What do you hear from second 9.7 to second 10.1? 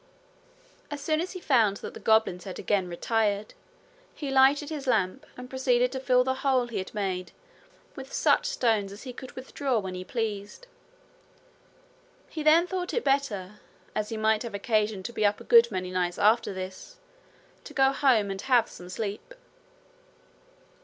when he